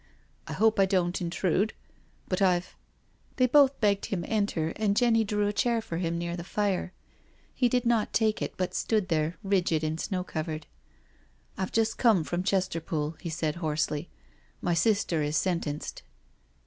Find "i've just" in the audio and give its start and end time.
11.59-11.99